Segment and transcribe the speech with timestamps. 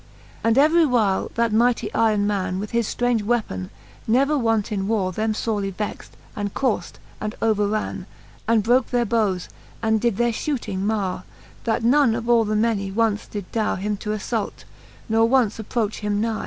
[0.01, 0.39] XLIV.
[0.45, 3.69] And every while that mightie yron man, With his ftrange weapon,
[4.07, 8.07] never wont in warre, Them forely vext, and courft, and overran.
[8.47, 9.47] And broke their bowes,
[9.79, 11.21] and did their fhooting marre.
[11.65, 14.63] That none of all the many once did darre Him to alTault,
[15.07, 16.39] nor once approach him nie.